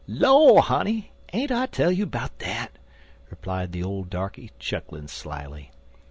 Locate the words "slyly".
5.07-5.69